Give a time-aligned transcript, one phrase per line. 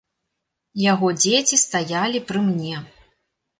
[0.91, 2.75] Яго дзеці стаялі пры мне.